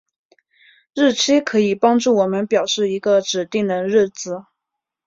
[0.95, 4.45] 日期可以帮助我们表示一个指定的日子。